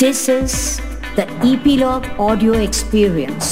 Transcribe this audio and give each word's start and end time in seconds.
This 0.00 0.28
is 0.28 0.80
the 1.16 1.24
Epilogue 1.44 2.06
Audio 2.18 2.52
Experience. 2.52 3.48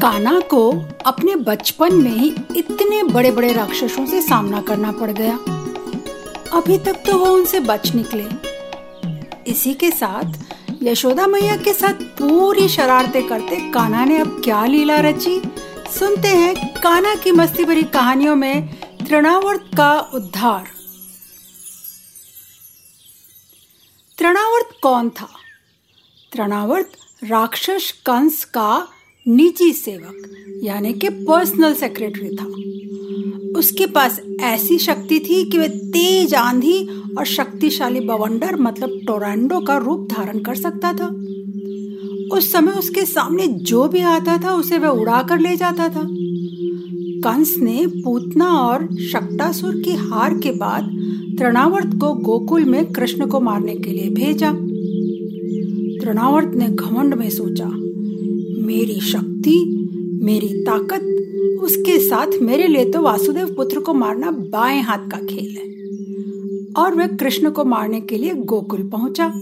काना 0.00 0.40
को 0.40 0.70
अपने 1.06 1.36
बचपन 1.36 1.94
में 1.94 2.10
ही 2.10 2.28
इतने 2.56 3.02
बड़े 3.02 3.30
बड़े 3.30 3.52
राक्षसों 3.52 4.06
से 4.06 4.22
सामना 4.22 4.62
करना 4.62 4.92
पड़ 4.92 5.10
गया। 5.10 5.36
अभी 6.52 6.78
तक 6.78 6.92
तो 6.92 7.18
वो 7.18 7.26
उनसे 7.26 7.60
बच 7.60 7.94
निकले। 7.94 8.26
इसी 9.50 9.74
के 9.74 9.90
साथ 9.90 10.32
यशोदा 10.82 11.26
मैया 11.26 11.56
के 11.56 11.72
साथ 11.72 11.94
पूरी 11.94 12.68
शरारतें 12.68 13.26
करते 13.28 13.70
काना 13.70 14.04
ने 14.04 14.18
अब 14.18 14.40
क्या 14.44 14.64
लीला 14.66 15.00
रची? 15.00 15.42
सुनते 15.98 16.28
हैं 16.28 16.73
काना 16.84 17.14
की 17.14 17.32
मस्ती 17.32 17.64
भरी 17.64 17.82
कहानियों 17.82 18.36
में 18.36 18.74
तृणावर्त 19.08 19.60
का 19.76 20.00
उद्धार। 20.00 20.64
तृणावर्त 24.18 24.76
कौन 24.82 25.10
था? 25.10 25.28
तृणावर्त 26.32 26.90
राक्षस 27.24 27.92
कंस 28.06 28.44
का 28.44 28.88
निजी 29.28 29.72
सेवक, 29.72 30.30
यानी 30.62 30.92
कि 30.92 31.08
पर्सनल 31.08 31.74
सेक्रेटरी 31.74 32.36
था। 32.36 32.46
उसके 33.58 33.86
पास 33.86 34.20
ऐसी 34.40 34.78
शक्ति 34.78 35.20
थी 35.20 35.50
कि 35.50 35.58
वह 35.58 35.68
तेज 35.68 36.34
आंधी 36.34 36.88
और 37.18 37.26
शक्तिशाली 37.26 38.00
बवंडर 38.00 38.56
मतलब 38.56 39.00
टोरेंडो 39.06 39.60
का 39.60 39.76
रूप 39.76 40.08
धारण 40.12 40.38
कर 40.38 40.54
सकता 40.54 40.92
था। 40.92 41.06
उस 42.36 42.52
समय 42.52 42.72
उसके 42.72 43.06
सामने 43.06 43.46
जो 43.46 43.88
भी 43.88 44.00
आता 44.00 44.38
था, 44.38 44.54
उसे 44.54 44.78
वह 44.78 44.88
उड़ा 44.88 45.22
कर 45.22 45.38
ले 45.38 45.56
जाता 45.56 45.88
था। 45.88 46.33
कंस 47.24 47.54
ने 47.62 47.86
पूतना 47.86 48.46
और 48.46 48.96
शक्टासुर 48.96 49.74
की 49.76 49.92
हार 49.92 50.38
के 50.38 50.50
बाद 50.52 50.82
तृणावर्त 51.38 51.86
को 51.86 52.14
गोकुल 52.14 52.64
में 52.64 52.92
कृष्ण 52.92 53.26
को 53.26 53.40
मारने 53.40 53.74
के 53.74 53.90
लिए 53.90 54.10
भेजा। 54.10 54.52
तृणावर्त 56.00 56.54
ने 56.54 56.68
घमंड 56.68 57.14
में 57.14 57.30
सोचा, 57.30 57.64
मेरी 58.66 59.00
शक्ति, 59.00 59.88
मेरी 60.22 60.48
ताकत, 60.48 61.10
उसके 61.62 61.98
साथ 61.98 62.26
मेरे 62.42 62.66
लिए 62.66 62.90
तो 62.90 63.02
वासुदेव 63.02 63.54
पुत्र 63.56 63.80
को 63.80 63.94
मारना 63.94 64.30
बाएँ 64.30 64.82
हाथ 64.82 64.98
का 64.98 65.18
खेल 65.18 65.56
है। 65.56 65.74
और 66.84 66.94
वह 66.94 67.06
कृष्ण 67.06 67.50
को 67.50 67.64
मारने 67.64 68.00
के 68.00 68.18
लिए 68.18 68.34
गोकुल 68.34 68.88
पहुँचा। 68.88 69.32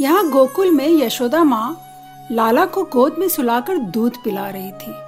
यहाँ 0.00 0.30
गोकुल 0.30 0.70
में 0.70 0.88
यशोदा 0.88 1.44
माँ 1.44 1.78
लाला 2.32 2.66
को 2.66 2.82
गोद 2.82 3.16
में 3.18 3.28
सुलाकर 3.28 3.78
दूध 3.78 4.12
पिला 4.24 4.50
रही 4.50 4.70
थी। 4.70 5.05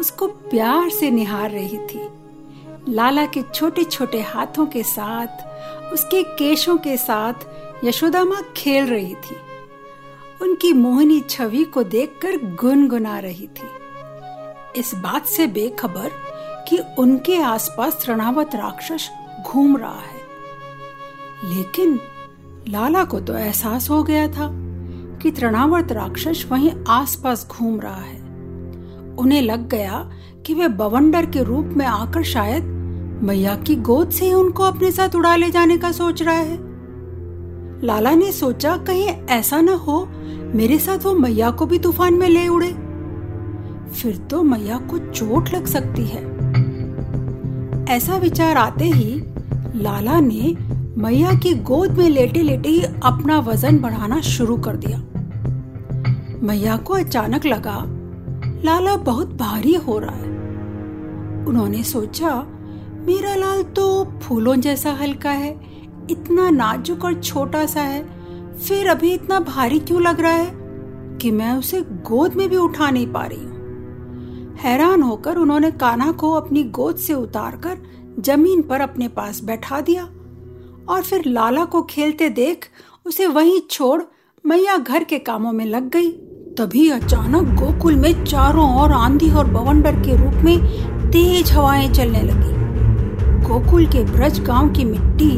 उसको 0.00 0.26
प्यार 0.26 0.90
से 0.90 1.10
निहार 1.10 1.50
रही 1.50 1.78
थी। 1.78 2.08
लाला 2.88 3.26
के 3.26 3.42
छोटे 3.54 3.84
छोटे 3.84 4.20
हाथों 4.20 4.66
के 4.66 4.82
साथ, 4.82 5.26
उसके 5.92 6.22
केशों 6.22 6.76
के 6.76 6.96
साथ 6.96 7.34
यशोदा 7.84 8.24
माँ 8.24 8.42
खेल 8.56 8.86
रही 8.86 9.14
थी। 9.14 9.36
उनकी 10.42 10.72
मोहनी 10.72 11.20
छवि 11.20 11.64
को 11.64 11.82
देखकर 11.82 12.36
गुनगुना 12.36 13.18
रही 13.18 13.46
थी। 13.46 13.80
इस 14.76 14.94
बात 14.94 15.26
से 15.26 15.46
बेखबर 15.46 16.10
कि 16.68 16.78
उनके 16.98 17.42
आसपास 17.42 18.04
तृणावत 18.06 18.54
राक्षस 18.54 19.10
घूम 19.46 19.76
रहा 19.76 20.00
है। 20.00 20.20
लेकिन 21.44 22.00
लाला 22.68 23.04
को 23.04 23.20
तो 23.20 23.34
एहसास 23.34 23.90
हो 23.90 24.02
गया 24.02 24.28
था 24.28 24.50
कि 25.18 25.30
तृणावर्त 25.30 25.92
राक्षस 25.92 26.46
वहीं 26.50 26.72
आसपास 26.88 27.48
घूम 27.50 27.80
रहा 27.80 28.00
है। 28.00 28.19
उन्हें 29.20 29.42
लग 29.42 29.68
गया 29.68 30.10
कि 30.46 30.54
वे 30.54 30.68
बवंडर 30.68 31.26
के 31.26 31.42
रूप 31.42 31.66
में 31.66 31.86
आकर 31.86 32.22
शायद 32.22 32.64
मैया 33.22 33.54
की 33.56 33.76
गोद 33.76 34.10
से 34.10 34.26
ही 34.26 34.32
उनको 34.32 34.62
अपने 34.62 34.90
साथ 34.90 35.16
उड़ा 35.16 35.36
ले 35.36 35.50
जाने 35.50 35.76
का 35.78 35.92
सोच 35.92 36.22
रहा 36.22 36.34
है। 36.34 36.58
लाला 37.84 38.14
ने 38.14 38.32
सोचा, 38.32 38.76
कहीं 38.76 39.06
ऐसा 39.30 39.60
न 39.60 39.68
हो, 39.68 40.08
मेरे 40.54 40.78
साथ 40.78 41.04
वो 41.04 41.14
मैया 41.14 41.50
को 41.50 41.66
भी 41.66 41.78
तूफ़ान 41.78 42.14
में 42.14 42.28
ले 42.28 42.48
उड़े। 42.48 42.72
फिर 43.94 44.16
तो 44.30 44.42
मैया 44.42 44.78
को 44.78 44.98
चोट 44.98 45.48
लग 45.48 45.66
सकती 45.66 46.04
है। 46.04 46.28
ऐसा 47.96 48.16
विचार 48.16 48.56
आते 48.56 48.84
ही 48.84 49.22
लाला 49.74 50.20
ने 50.20 50.56
मैया 50.98 51.32
की 51.32 51.54
गोद 51.54 51.98
में 51.98 52.08
लेटे 52.08 52.42
लेटे 52.42 52.68
ही 52.68 52.82
अपना 52.82 53.38
वज़न 53.38 53.78
बढ़ाना 53.78 54.20
शुरू 54.20 54.56
कर 54.56 54.76
दिया। 54.76 54.98
मैया 56.42 56.76
को 56.76 56.94
अचानक 56.94 57.46
लगा 57.46 57.76
लाला 58.64 58.96
बहुत 58.96 59.28
भारी 59.28 59.74
हो 59.74 59.98
रहा 59.98 60.14
है। 60.14 60.28
उन्होंने 61.46 61.82
सोचा, 61.82 62.36
मेरा 63.06 63.34
लाल 63.34 63.62
तो 63.62 64.04
फूलों 64.22 64.56
जैसा 64.56 64.92
हल्का 64.92 65.30
है, 65.30 65.50
इतना 66.10 66.50
नाजुक 66.50 67.04
और 67.04 67.14
छोटा 67.14 67.66
सा 67.66 67.80
है, 67.80 68.02
फिर 68.58 68.88
अभी 68.88 69.12
इतना 69.12 69.40
भारी 69.40 69.78
क्यों 69.78 70.02
लग 70.02 70.20
रहा 70.20 70.32
है 70.32 70.50
कि 71.18 71.30
मैं 71.30 71.52
उसे 71.52 71.80
गोद 71.80 72.34
में 72.34 72.48
भी 72.48 72.56
उठा 72.56 72.90
नहीं 72.90 73.12
पा 73.12 73.24
रही 73.24 73.38
हूँ? 73.38 74.56
हैरान 74.60 75.02
होकर 75.02 75.36
उन्होंने 75.36 75.70
कान्हा 75.70 76.12
को 76.12 76.32
अपनी 76.32 76.62
गोद 76.64 76.96
से 76.96 77.14
उतारकर 77.14 77.78
ज़मीन 78.20 78.62
पर 78.62 78.80
अपने 78.80 79.08
पास 79.08 79.42
बैठा 79.44 79.80
दिया 79.80 80.04
और 80.88 81.02
फिर 81.02 81.24
लाला 81.26 81.64
को 81.64 81.82
खेलते 81.82 82.28
देख 82.28 82.68
उसे 83.06 83.26
वहीं 83.26 83.60
छोड़ 83.60 84.02
मैया 84.46 84.76
घर 84.76 85.04
के 85.04 85.18
कामों 85.18 85.52
में 85.52 85.64
लग 85.66 85.88
गई। 85.88 86.10
तभी 86.60 86.88
अचानक 86.90 87.54
गोकुल 87.54 87.94
में 87.96 88.24
चारों 88.24 88.64
ओर 88.80 88.92
आंधी 88.92 89.30
और 89.30 89.46
बवंडर 89.50 89.94
के 89.96 90.16
रूप 90.16 90.34
में 90.44 90.58
तेज 91.10 91.52
हवाएँ 91.52 91.88
चलने 91.88 92.22
लगी। 92.22 93.44
गोकुल 93.44 93.86
के 93.86 94.02
ब्रज 94.04 94.40
गाँव 94.40 94.68
की 94.68 94.84
मिट्टी 94.84 95.30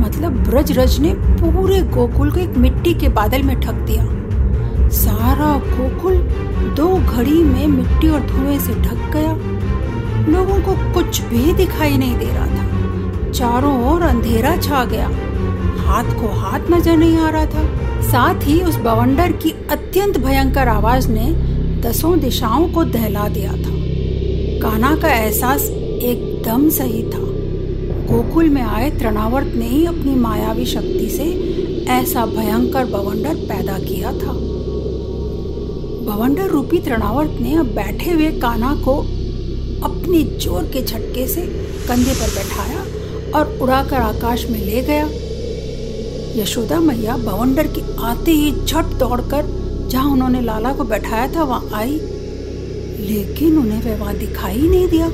मतलब 0.00 0.42
ब्रज 0.48 0.72
रज 0.78 0.98
ने 1.00 1.12
पूरे 1.14 1.80
गोकुल 1.94 2.30
को 2.30 2.40
एक 2.40 2.56
मिट्टी 2.56 2.94
के 2.94 3.08
बादल 3.08 3.42
में 3.42 3.60
ठक 3.60 3.74
दिया। 3.86 4.88
सारा 4.90 5.52
गोकुल 5.68 6.16
दो 6.74 6.88
घड़ी 6.96 7.42
में 7.44 7.66
मिट्टी 7.66 8.08
और 8.08 8.26
धुएँ 8.26 8.58
से 8.58 8.74
ढक 8.74 9.10
गया। 9.12 9.32
लोगों 10.32 10.60
को 10.62 10.76
कुछ 10.94 11.20
भी 11.22 11.52
दिखाई 11.54 11.96
नहीं 11.96 12.18
दे 12.18 12.32
रहा 12.32 12.46
था। 12.46 13.30
चारों 13.30 13.74
ओर 13.92 14.02
अंधेरा 14.02 14.56
छा 14.56 14.84
गया। 14.84 15.08
हाथ 15.86 16.14
को 16.20 16.34
हाथ 16.40 16.70
नज़र 16.70 16.96
नहीं 16.96 17.18
आ 17.18 17.30
रहा 17.30 17.46
था। 17.46 17.85
साथ 18.02 18.46
ही 18.46 18.60
उस 18.62 18.76
बवंडर 18.76 19.32
की 19.32 19.50
अत्यंत 19.70 20.18
भयंकर 20.18 20.68
आवाज़ 20.68 21.08
ने 21.08 21.26
दसों 21.82 22.18
दिशाओं 22.20 22.68
को 22.68 22.84
दहला 22.84 23.28
दिया 23.28 23.52
था। 23.52 23.74
काना 24.60 24.94
का 24.96 25.08
एहसास 25.08 25.62
एकदम 25.62 26.68
सही 26.68 27.02
था। 27.02 27.24
गोकुल 28.06 28.48
में 28.48 28.62
आए 28.62 28.90
तृणावर्त 28.90 29.54
ने 29.54 29.68
ही 29.68 29.84
अपनी 29.86 30.14
मायावी 30.14 30.66
शक्ति 30.66 31.08
से 31.10 31.24
ऐसा 31.90 32.26
भयंकर 32.26 32.84
बवंडर 32.84 33.34
पैदा 33.34 33.78
किया 33.78 34.12
था। 34.12 34.32
बवंडर 36.06 36.46
रूपी 36.46 36.78
तृणावर्त 36.78 37.40
ने 37.40 37.54
अब 37.54 37.66
बैठे 37.66 38.10
हुए 38.10 38.30
काना 38.32 38.74
को 38.84 38.96
अपने 39.84 40.22
ज़ोर 40.38 40.62
के 40.62 40.82
झटके 40.82 41.26
से 41.26 41.42
कंधे 41.88 42.14
पर 42.14 42.28
बैठाया 42.28 42.84
और 43.38 43.58
उड़ाकर 43.62 43.96
आकाश 43.96 44.46
में 44.50 44.64
ले 44.64 44.82
गया। 44.82 45.08
यशोदा 46.36 46.78
मैया 46.80 47.16
बवंडर 47.16 47.66
के 47.66 47.82
आते 48.04 48.30
ही 48.30 48.50
झट 48.64 48.86
दौड़कर 48.98 49.46
जहाँ 49.90 50.10
उन्होंने 50.12 50.40
लाला 50.40 50.72
को 50.72 50.84
बैठाया 50.84 51.28
था, 51.34 51.42
वहाँ 51.42 51.68
आई। 51.74 51.98
लेकिन 53.00 53.58
उन्हें 53.58 53.82
वह 53.82 53.96
वहाँ 53.96 54.14
दिखाई 54.14 54.68
नहीं 54.68 54.88
दिया। 54.88 55.06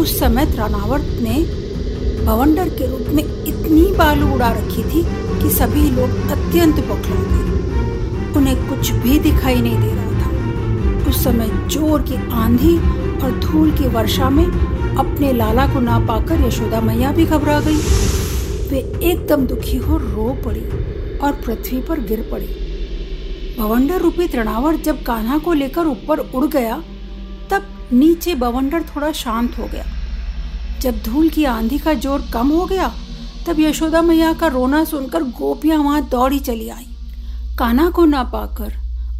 उस 0.00 0.18
समय 0.20 0.46
त्रनावर्त 0.46 1.18
ने 1.22 1.36
बवंडर 2.26 2.68
के 2.68 2.86
रूप 2.86 3.06
में 3.08 3.22
इतनी 3.22 3.82
बालू 3.96 4.32
उड़ा 4.34 4.50
रखी 4.52 4.82
थी 4.84 5.02
कि 5.42 5.50
सभी 5.50 5.90
लोग 5.90 6.30
अत्यंत 6.30 6.80
बौखला 6.88 7.22
गए 7.22 8.34
उन्हें 8.36 8.56
कुछ 8.68 8.90
भी 9.02 9.18
दिखाई 9.18 9.60
नहीं 9.60 9.78
दे 9.78 9.94
रहा 9.94 10.10
था। 10.20 11.08
उस 11.10 11.22
समय 11.24 11.50
ज़ोर 11.68 12.02
की 12.02 12.16
आंधी 12.36 12.76
और 13.24 13.38
धूल 13.40 13.70
की 13.70 13.88
वर्षा 13.88 14.30
में 14.30 14.44
अपने 14.44 15.32
लाला 15.32 15.66
को 15.66 15.80
ना 15.80 15.98
पाकर 16.06 16.46
यशोदा 16.46 16.80
मैया 16.80 17.12
भी 17.12 17.24
घबरा 17.26 17.60
गई। 17.60 17.80
वे 18.70 18.78
एकदम 18.78 19.46
दुखी 19.46 19.76
हो 19.76 19.96
रो 19.96 20.42
पड़ी 20.44 20.60
और 21.18 21.40
पृथ्वी 21.46 21.80
पर 21.80 22.00
गिर 22.00 22.28
पड़ी। 22.32 22.46
बवंडर 23.58 24.00
रूपी 24.00 24.28
तृणावर 24.28 24.76
जब 24.76 25.02
कान्हा 25.02 25.38
को 25.38 25.52
लेकर 25.52 25.86
ऊपर 25.86 26.18
उड़ 26.18 26.46
गया, 26.46 26.76
तब 27.50 27.88
नीचे 27.92 28.34
बवंडर 28.34 28.82
थोड़ा 28.82 29.12
शांत 29.12 29.58
हो 29.58 29.64
गया। 29.64 29.84
जब 30.80 31.02
धूल 31.02 31.28
की 31.28 31.44
आंधी 31.44 31.78
का 31.78 31.94
ज़ोर 31.94 32.24
कम 32.32 32.48
हो 32.48 32.66
गया, 32.66 32.92
तब 33.46 33.60
यशोदा 33.60 34.02
मैया 34.02 34.32
का 34.32 34.46
रोना 34.46 34.84
सुनकर 34.84 35.22
गोपियाँ 35.22 35.78
वहाँ 35.78 36.08
दौड़ी 36.08 36.38
चली 36.38 36.68
आई। 36.68 36.86
काना 37.58 37.90
को 37.90 38.04
ना 38.04 38.22
पाकर 38.24 38.72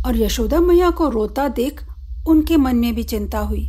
और 0.07 0.17
यशोदा 0.17 0.61
मैया 0.61 0.91
को 0.91 1.09
रोता 1.09 1.49
देख 1.49 1.83
उनके 2.29 2.57
मन 2.57 2.77
में 2.77 2.95
भी 2.95 3.03
चिंता 3.03 3.39
हुई। 3.39 3.69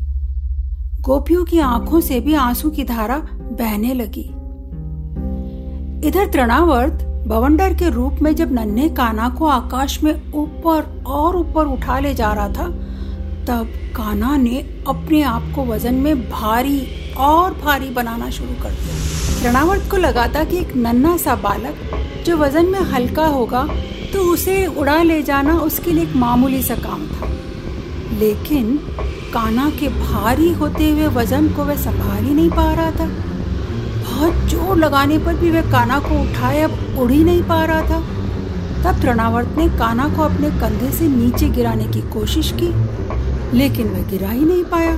गोपियों 1.02 1.46
की 1.46 1.60
आँखों 1.60 2.02
से 2.02 2.20
भी 2.20 2.34
आँसू 2.34 2.70
की 2.70 2.84
धारा 2.84 3.18
बहने 3.34 3.94
लगी। 3.94 4.30
इधर 6.06 6.28
तृणावर्त, 6.28 7.04
बवंडर 7.28 7.74
के 7.74 7.90
रूप 7.90 8.22
में 8.22 8.34
जब 8.36 8.52
नन्हे 8.54 8.88
काना 8.90 9.28
को 9.30 9.46
आकाश 9.46 10.02
में 10.04 10.32
ऊपर 10.34 11.04
और 11.08 11.36
ऊपर 11.38 11.66
उठा 11.66 12.00
ले 12.00 12.14
जा 12.14 12.32
रहा 12.34 12.48
था, 12.48 12.68
तब 13.48 13.68
काना 13.96 14.36
ने 14.38 14.60
अपने 14.88 15.22
आप 15.24 15.52
को 15.56 15.66
वज़न 15.66 15.96
में 15.96 16.22
भारी 16.32 16.82
और 17.20 17.54
भारी 17.56 17.90
बनाना 17.90 18.30
शुरू 18.30 18.54
कर 18.64 18.72
दिया। 18.72 19.40
त्रणावर्त 19.42 19.90
को 19.92 19.98
लगा 19.98 20.28
था 20.28 20.44
कि 20.44 20.58
एक 20.58 20.76
नन्ना 20.76 21.16
सा 21.18 21.36
बालक 21.36 22.24
जो 22.26 22.38
वज़न 22.38 22.66
में 22.66 22.80
हल्का 22.92 23.26
होगा 23.28 23.64
तो 24.14 24.32
उसे 24.34 24.66
उड़ा 24.68 25.02
ले 25.04 25.22
जाना 25.24 25.58
उसके 25.60 25.92
लिए 25.92 26.04
एक 26.04 26.16
मामूली 26.16 26.64
सा 26.64 26.76
काम 26.78 27.08
था। 27.08 27.30
लेकिन 28.20 28.78
काना 29.34 29.70
के 29.70 29.88
भारी 29.90 30.52
होते 30.54 30.90
हुए 30.90 31.08
वज़न 31.16 31.50
को 31.50 31.64
वह 31.64 31.76
संभाल 31.76 32.24
ही 32.24 32.34
नहीं 32.34 32.50
पा 32.50 32.72
रहा 32.74 32.92
था। 32.92 33.10
बहुत 34.12 34.50
ज़ोर 34.50 34.78
लगाने 34.78 35.18
पर 35.20 35.36
भी 35.36 35.50
वह 35.52 35.72
काना 35.72 36.00
को 36.00 36.22
उठाए, 36.22 36.62
अब 36.62 36.98
उड़ 37.00 37.12
ही 37.12 37.24
नहीं 37.24 37.44
पा 37.44 37.64
रहा 37.66 37.82
था। 37.82 38.00
तब 38.84 39.02
तृणावर्त 39.02 39.58
ने 39.58 39.68
काना 39.70 40.08
को 40.08 40.22
अपने 40.24 40.50
कंधे 40.60 40.92
से 40.92 41.08
नीचे 41.08 41.48
गिराने 41.50 41.86
की 41.88 42.02
कोशिश 42.12 42.52
की, 42.62 42.68
लेकिन 43.58 43.88
वह 43.88 44.08
गिरा 44.10 44.30
ही 44.30 44.46
नहीं 44.46 44.64
पाया। 44.66 44.94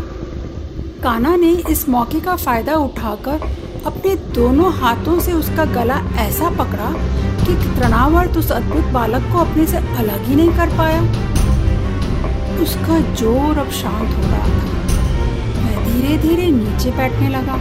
काना 1.03 1.35
ने 1.35 1.51
इस 1.69 1.87
मौके 1.89 2.19
का 2.19 2.35
फ़ायदा 2.35 2.75
उठाकर 2.77 3.47
अपने 3.85 4.15
दोनों 4.35 4.71
हाथों 4.73 5.19
से 5.19 5.33
उसका 5.33 5.65
गला 5.73 5.99
ऐसा 6.19 6.49
पकड़ा 6.59 6.91
कि 7.39 7.55
तृणावर्त 7.55 8.37
उस 8.37 8.51
अद्भुत 8.51 8.85
बालक 8.93 9.31
को 9.31 9.39
अपने 9.39 9.65
से 9.67 9.77
अलग 9.77 10.25
ही 10.25 10.35
नहीं 10.35 10.51
कर 10.57 10.77
पाया। 10.77 11.01
उसका 12.63 12.99
ज़ोर 13.13 13.57
अब 13.57 13.69
शांत 13.73 14.09
हो 14.09 14.21
रहा 14.23 14.47
था। 14.49 14.71
वह 15.57 15.83
धीरे 15.85 16.17
धीरे 16.17 16.51
नीचे 16.51 16.91
बैठने 16.91 17.29
लगा। 17.29 17.59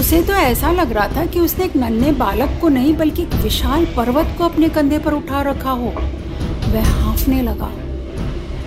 उसे 0.00 0.20
तो 0.22 0.32
ऐसा 0.32 0.70
लग 0.72 0.92
रहा 0.92 1.06
था 1.08 1.24
कि 1.26 1.40
उसने 1.40 1.64
एक 1.64 1.74
नन्हे 1.76 2.12
बालक 2.12 2.58
को 2.60 2.68
नहीं, 2.68 2.94
बल्कि 2.96 3.22
एक 3.22 3.34
विशाल 3.34 3.84
पर्वत 3.86 4.34
को 4.38 4.44
अपने 4.44 4.68
कंधे 4.68 4.98
पर 4.98 5.12
उठा 5.12 5.42
रखा 5.42 5.70
हो। 5.70 5.88
वह 6.72 6.88
हाँफने 6.90 7.40
लगा। 7.42 7.70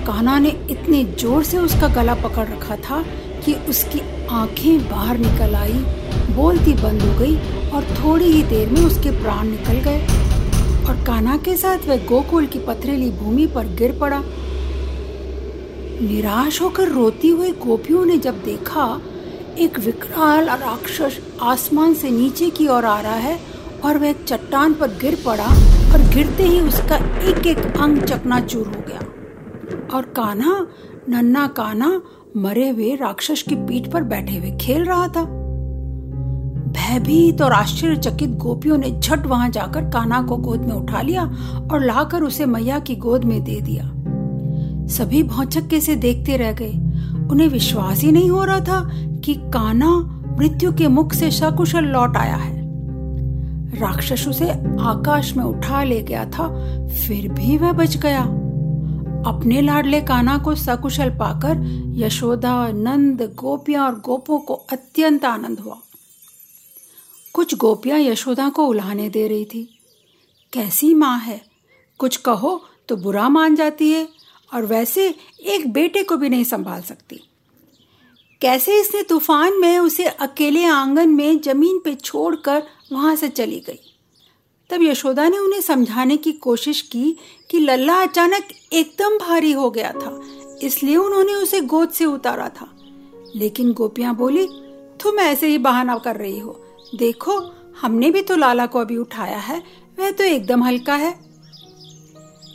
काना 0.05 0.37
ने 0.39 0.49
इतने 0.71 1.03
ज़ोर 1.19 1.43
से 1.43 1.57
उसका 1.57 1.87
गला 1.87 2.15
पकड़ 2.15 2.47
रखा 2.47 2.75
था 2.79 3.01
कि 3.45 3.53
उसकी 3.69 3.99
आँखें 4.31 4.89
बाहर 4.89 5.17
निकल 5.17 5.55
आई, 5.55 5.73
बोलती 6.35 6.73
बंद 6.73 7.01
हो 7.01 7.13
गई 7.19 7.35
और 7.69 7.83
थोड़ी 7.95 8.25
ही 8.25 8.43
देर 8.43 8.69
में 8.69 8.81
उसके 8.81 9.11
प्राण 9.11 9.47
निकल 9.47 9.79
गए। 9.79 10.01
और 10.83 11.03
काना 11.05 11.37
के 11.37 11.55
साथ 11.57 11.87
वह 11.87 12.05
गोकुल 12.05 12.45
की 12.45 12.59
पथरीली 12.59 13.09
भूमि 13.11 13.47
पर 13.47 13.75
गिर 13.75 13.97
पड़ा। 14.01 14.21
निराश 16.01 16.61
होकर 16.61 16.87
रोती 16.89 17.29
हुई 17.29 17.51
गोपियों 17.65 18.05
ने 18.05 18.17
जब 18.17 18.43
देखा 18.43 18.85
एक 19.57 19.79
विकराल 19.79 20.45
राक्षस 20.45 21.19
आसमान 21.41 21.93
से 21.93 22.09
नीचे 22.09 22.49
की 22.49 22.67
ओर 22.67 22.85
आ 22.85 23.01
रहा 23.01 23.13
है 23.13 23.39
और 23.85 23.97
वह 23.97 24.11
चट्टान 24.11 24.73
पर 24.73 24.87
गिर 24.87 25.17
पड़ा 25.25 25.45
और 25.93 26.15
गिरते 26.15 26.43
ही 26.43 26.61
उसका 26.61 26.95
एक 27.21 27.47
एक 27.47 27.57
अंग 27.57 27.97
चकनाचूर 27.97 28.67
हो 28.67 28.83
गया। 28.87 28.99
और 29.97 30.01
कान्हा, 30.01 30.67
नन्ना 31.09 31.47
कान्हा, 31.47 32.01
मरे 32.37 32.69
हुए 32.69 32.95
राक्षस 32.95 33.41
की 33.41 33.55
पीठ 33.55 33.91
पर 33.91 34.03
बैठे 34.03 34.37
हुए 34.37 34.51
खेल 34.51 34.83
रहा 34.83 35.07
था। 35.07 35.23
भयभीत 36.71 37.41
और 37.41 37.51
आश्चर्यचकित 37.51 38.29
गोपियों 38.29 38.77
ने 38.77 38.99
झट 38.99 39.25
वहाँ 39.25 39.49
जाकर 39.49 39.81
कान्हा 39.81 40.21
को 40.21 40.37
गोद 40.37 40.61
में 40.61 40.73
उठा 40.73 41.01
लिया 41.01 41.23
और 41.71 41.85
लाकर 41.85 42.23
उसे 42.23 42.45
मैया 42.45 42.79
की 42.79 42.95
गोद 42.95 43.23
में 43.23 43.43
दे 43.43 43.61
दिया। 43.61 43.83
सभी 44.87 45.23
भौचक्के 45.23 45.81
से 45.81 45.95
देखते 45.95 46.37
रह 46.37 46.51
गए। 46.51 46.73
उन्हें 47.31 47.47
विश्वास 47.47 48.01
ही 48.01 48.11
नहीं 48.11 48.29
हो 48.29 48.43
रहा 48.43 48.59
था 48.59 49.12
कि 49.23 49.33
काना 49.33 49.89
मृत्यु 50.39 50.73
के 50.73 50.87
मुख 50.87 51.13
से 51.13 51.31
सकुशल 51.31 51.83
लौट 51.83 52.17
आया 52.17 52.35
है। 52.35 52.63
राक्षस 53.79 54.27
उसे 54.27 54.49
आकाश 54.79 55.33
में 55.33 55.43
उठा 55.43 55.83
ले 55.83 56.01
गया 56.01 56.25
था, 56.25 56.47
फिर 56.87 57.27
भी 57.27 57.57
वह 57.57 57.71
बच 57.71 57.97
गया। 57.97 58.23
अपने 59.27 59.61
लाडले 59.61 60.01
काना 60.01 60.37
को 60.37 60.55
सकुशल 60.55 61.09
पाकर 61.09 61.83
यशोदा, 61.95 62.71
नंद, 62.71 63.21
गोपियाँ 63.21 63.85
और 63.85 63.99
गोपों 63.99 64.39
को 64.39 64.53
अत्यंत 64.53 65.25
आनंद 65.25 65.59
हुआ। 65.59 65.77
कुछ 67.33 67.57
गोपियाँ 67.57 67.99
यशोदा 67.99 68.49
को 68.49 68.67
उल्हाने 68.67 69.09
दे 69.09 69.27
रही 69.27 69.45
थी। 69.45 69.79
कैसी 70.53 70.93
माँ 70.93 71.19
है? 71.19 71.41
कुछ 71.97 72.17
कहो 72.17 72.63
तो 72.87 72.95
बुरा 72.95 73.29
मान 73.29 73.55
जाती 73.55 73.91
है 73.91 74.07
और 74.53 74.65
वैसे 74.65 75.15
एक 75.45 75.73
बेटे 75.73 76.03
को 76.03 76.17
भी 76.17 76.29
नहीं 76.29 76.43
संभाल 76.43 76.81
सकती। 76.81 77.29
कैसे 78.43 78.79
इसने 78.79 79.01
तूफ़ान 79.03 79.59
में 79.59 79.79
उसे 79.79 80.05
अकेले 80.05 80.65
आँगन 80.65 81.09
में 81.09 81.39
ज़मीन 81.41 81.79
पे 81.79 81.93
छोड़कर 81.95 82.63
वहाँ 82.91 83.15
से 83.15 83.29
चली 83.29 83.59
गई? 83.59 83.79
तब 84.69 84.81
यशोदा 84.81 85.29
ने 85.29 85.37
उन्हें 85.37 85.61
समझाने 85.61 86.17
की 86.17 86.31
कोशिश 86.31 86.81
की 86.81 87.15
कि 87.49 87.59
लल्ला 87.59 88.01
अचानक 88.01 88.47
एकदम 88.73 89.17
भारी 89.17 89.51
हो 89.51 89.71
गया 89.71 89.91
था, 89.91 90.19
इसलिए 90.63 90.95
उन्होंने 90.95 91.33
उसे 91.33 91.61
गोद 91.61 91.89
से 91.89 92.05
उतारा 92.05 92.49
था। 92.49 92.69
लेकिन 93.35 93.73
गोपियाँ 93.73 94.15
बोली, 94.15 94.45
तुम 95.03 95.19
ऐसे 95.19 95.47
ही 95.47 95.57
बहाना 95.57 95.97
कर 95.97 96.15
रही 96.15 96.39
हो। 96.39 96.59
देखो, 96.95 97.39
हमने 97.81 98.11
भी 98.11 98.21
तो 98.21 98.35
लाला 98.35 98.65
को 98.65 98.79
अभी 98.79 98.97
उठाया 98.97 99.37
है, 99.37 99.63
वह 99.99 100.11
तो 100.11 100.23
एकदम 100.23 100.63
हल्का 100.63 100.95
है। 100.95 101.19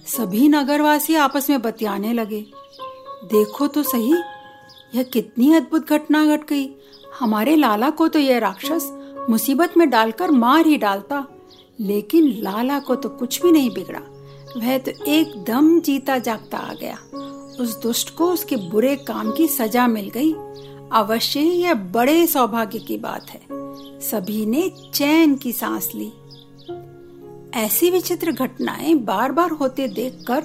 सभी 0.06 0.48
नगरवासी 0.48 1.14
आपस 1.14 1.50
में 1.50 1.62
बतियाने 1.62 2.12
लगे। 2.12 2.46
देखो 3.24 3.66
तो 3.66 3.82
सही 3.82 4.14
यह 4.94 5.02
कितनी 5.02 5.54
अद्भुत 5.54 5.88
घटना 5.88 6.36
घट 6.36 6.48
गई। 6.48 6.68
हमारे 7.20 7.56
लाला 7.56 7.90
को 7.90 8.08
तो 8.08 8.18
यह 8.18 8.38
राक्षस 8.38 8.90
मुसीबत 9.30 9.76
में 9.76 9.90
डालकर 9.90 10.30
मार 10.30 10.66
ही 10.66 10.76
डालता, 10.76 11.26
लेकिन 11.80 12.28
लाला 12.42 12.78
को 12.78 12.94
तो 12.94 13.08
कुछ 13.08 13.42
भी 13.42 13.52
नहीं 13.52 13.70
बिगड़ा। 13.70 14.00
वह 14.56 14.78
तो 14.78 15.04
एकदम 15.04 15.80
जीता 15.80 16.18
जागता 16.18 16.58
आ 16.58 16.74
गया। 16.74 16.98
उस 17.60 17.82
दुष्ट 17.82 18.16
को 18.16 18.32
उसके 18.32 18.56
बुरे 18.56 18.96
काम 18.96 19.32
की 19.32 19.48
सजा 19.48 19.86
मिल 19.86 20.10
गई। 20.10 20.32
अवश्य 20.92 21.40
यह 21.40 21.74
बड़े 21.74 22.26
सौभाग्य 22.26 22.78
की 22.78 22.98
बात 22.98 23.30
है। 23.30 23.40
सभी 24.00 24.46
ने 24.46 24.70
चैन 24.94 25.34
की 25.34 25.52
सांस 25.52 25.92
ली। 25.94 26.12
ऐसी 27.54 27.90
विचित्र 27.90 28.32
घटनाएँ 28.32 28.94
बार 28.94 29.32
बार 29.32 29.50
होते 29.50 29.88
देखकर 29.88 30.44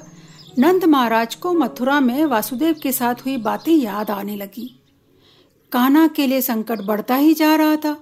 नंद 0.59 0.83
महाराज 0.85 1.35
को 1.35 1.53
मथुरा 1.53 1.99
में 1.99 2.25
वासुदेव 2.25 2.75
के 2.83 2.91
साथ 2.91 3.15
हुई 3.15 3.37
बातें 3.37 3.71
याद 3.73 4.09
आने 4.11 4.35
लगी। 4.35 4.65
काना 5.71 6.07
के 6.07 6.27
लिए 6.27 6.41
संकट 6.41 6.81
बढ़ता 6.81 7.15
ही 7.15 7.33
जा 7.33 7.55
रहा 7.55 7.75
था। 7.75 7.95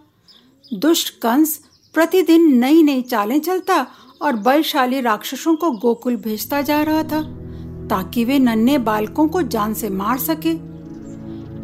दुष्ट 0.74 1.10
कंस 1.20 1.58
प्रतिदिन 1.96 2.52
नई 2.58 2.84
नई 2.84 3.02
चालें 3.02 3.40
चलता 3.40 3.86
और 4.22 4.36
बलशाली 4.36 5.02
राक्षसों 5.02 5.56
को 5.56 5.72
गोकुल 5.72 6.16
भेजता 6.16 6.62
जा 6.62 6.82
रहा 6.84 7.04
था, 7.04 7.22
ताकि 7.88 8.26
वे 8.26 8.40
नन्हे 8.40 8.78
बालकों 8.78 9.28
को 9.28 9.42
जान 9.42 9.74
से 9.74 9.90
मार 9.90 10.18
सके। 10.18 10.52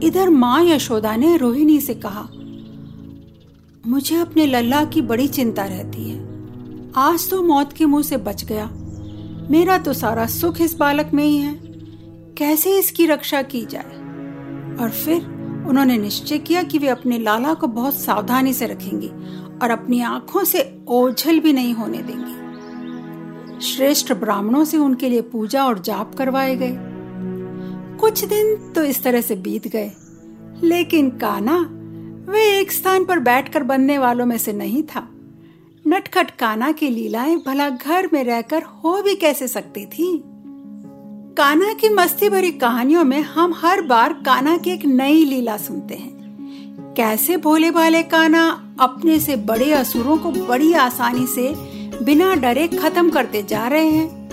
इधर 0.07 0.29
माँ 0.29 0.63
यशोदा 0.63 1.15
ने 1.15 1.35
रोहिणी 1.37 1.79
से 1.81 1.95
कहा, 1.95 2.27
मुझे 3.87 4.15
अपने 4.15 4.45
लल्ला 4.45 4.83
की 4.85 5.01
बड़ी 5.01 5.27
चिंता 5.27 5.65
रहती 5.65 6.09
है। 6.09 6.25
आज 6.97 7.29
तो 7.29 7.41
मौत 7.43 7.73
के 7.73 7.85
मुँह 7.85 8.03
से 8.03 8.17
बच 8.17 8.43
गया। 8.43 8.69
मेरा 9.51 9.77
तो 9.77 9.93
सारा 9.93 10.25
सुख 10.25 10.61
इस 10.61 10.75
बालक 10.77 11.11
में 11.13 11.23
ही 11.23 11.37
है। 11.37 11.53
कैसे 12.37 12.77
इसकी 12.79 13.05
रक्षा 13.05 13.41
की 13.41 13.65
जाए? 13.65 13.95
और 14.81 14.89
फिर 14.89 15.21
उन्होंने 15.69 15.97
निश्चय 15.97 16.37
किया 16.37 16.63
कि 16.63 16.77
वे 16.77 16.87
अपने 16.87 17.19
लाला 17.19 17.53
को 17.53 17.67
बहुत 17.67 17.95
सावधानी 17.95 18.53
से 18.53 18.65
रखेंगी 18.65 19.07
और 19.63 19.71
अपनी 19.71 20.01
आँखों 20.01 20.43
से 20.43 20.79
ओझल 20.87 21.39
भी 21.39 21.53
नहीं 21.53 21.73
होने 21.73 21.97
देंगी। 21.97 23.61
श्रेष्ठ 23.61 24.13
ब्राह्मणों 24.13 24.65
से 24.65 24.77
उनके 24.77 25.09
लिए 25.09 25.21
पूजा 25.21 25.65
और 25.65 25.79
जाप 25.79 26.15
करवाए 26.15 26.55
गए। 26.55 26.77
कुछ 27.99 28.23
दिन 28.25 28.55
तो 28.75 28.83
इस 28.83 29.03
तरह 29.03 29.21
से 29.21 29.35
बीत 29.35 29.67
गए, 29.67 29.91
लेकिन 30.63 31.09
काना 31.09 31.57
वे 32.31 32.43
एक 32.59 32.71
स्थान 32.71 33.05
पर 33.05 33.19
बैठकर 33.19 33.63
बनने 33.63 33.97
वालों 33.97 34.25
में 34.25 34.37
से 34.37 34.53
नहीं 34.53 34.83
था। 34.83 35.07
नटखट 35.87 36.31
काना 36.31 36.71
की 36.71 36.89
लीलाएँ 36.89 37.35
भला 37.35 37.69
घर 37.69 38.09
में 38.13 38.23
रहकर 38.23 38.63
हो 38.63 39.01
भी 39.01 39.15
कैसे 39.15 39.47
सकती 39.47 39.85
थी? 39.85 40.07
काना 41.37 41.73
की 41.73 41.89
मस्ती 41.89 42.29
भरी 42.29 42.51
कहानियों 42.51 43.03
में 43.03 43.21
हम 43.21 43.53
हर 43.53 43.81
बार 43.81 44.13
काना 44.13 44.57
की 44.57 44.71
एक 44.71 44.85
नई 44.85 45.23
लीला 45.25 45.57
सुनते 45.57 45.95
हैं। 45.95 46.93
कैसे 46.97 47.37
भोले 47.37 47.71
भाले 47.71 48.03
काना 48.03 48.43
अपने 48.79 49.19
से 49.19 49.35
बड़े 49.35 49.71
असुरों 49.71 50.17
को 50.17 50.31
बड़ी 50.31 50.73
आसानी 50.73 51.25
से 51.27 51.53
बिना 52.03 52.33
डरे 52.35 52.67
खत्म 52.67 53.09
करते 53.09 53.43
जा 53.43 53.67
रहे 53.67 53.87
हैं। 53.87 54.29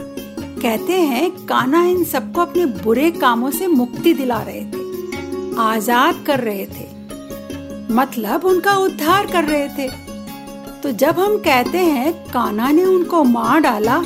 कहते 0.62 0.92
हैं 0.92 1.30
काना 1.46 1.84
इन 1.84 2.04
सबको 2.04 2.40
अपने 2.40 2.66
बुरे 2.66 3.10
कामों 3.10 3.50
से 3.50 3.66
मुक्ति 3.66 4.14
दिला 4.14 4.42
रहे 4.42 4.64
थे, 4.64 5.56
आज़ाद 5.58 6.24
कर 6.26 6.40
रहे 6.40 6.66
थे। 6.66 6.92
मतलब 7.94 8.44
उनका 8.44 8.76
उद्धार 8.76 9.26
कर 9.26 9.44
रहे 9.44 9.68
थे। 9.68 10.03
तो 10.84 10.90
जब 10.92 11.18
हम 11.18 11.36
कहते 11.38 11.78
हैं 11.78 12.12
काना 12.32 12.70
ने 12.70 12.84
उनको 12.84 13.24
मार 13.24 13.60
डाला 13.60 14.00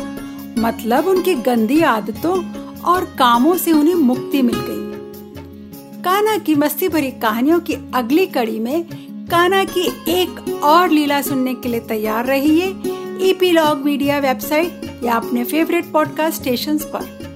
मतलब 0.58 1.06
उनकी 1.06 1.35
गंदी 1.35 1.80
आदतों 1.82 2.54
और 2.80 3.04
कामों 3.04 3.56
से 3.56 3.73
उन्हें 3.73 3.94
मुक्ति 3.94 4.42
मिल 4.42 4.56
गई। 4.58 6.02
काना 6.02 6.38
की 6.38 6.54
मस्ती 6.54 6.88
भरी 6.88 7.11
कहानियों 7.11 7.61
की 7.61 7.75
अगली 7.94 8.26
कड़ी 8.26 8.58
में 8.61 8.85
काना 9.30 9.64
की 9.64 9.87
एक 10.08 10.61
और 10.62 10.90
लीला 10.90 11.23
सुनने 11.23 11.54
के 11.54 11.68
लिए 11.68 11.80
तैयार 11.80 12.26
रहिए। 12.26 12.68
ईपीलॉग 13.30 13.78
मीडिया 13.78 14.18
वेबसाइट 14.18 15.00
या 15.04 15.14
अपने 15.14 15.44
फेवरेट 15.44 15.92
पॉडकास्ट 15.92 16.40
स्टेशन 16.40 16.78
पर। 16.78 17.27